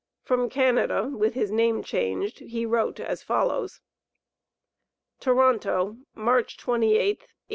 From 0.23 0.49
Canada, 0.49 1.09
with 1.09 1.35
his 1.35 1.51
name 1.51 1.83
changed, 1.83 2.39
he 2.39 2.65
wrote 2.65 2.99
as 2.99 3.21
follows: 3.21 3.81
TORONTO, 5.19 5.97
March 6.15 6.57
28th, 6.57 7.29
1854. 7.29 7.35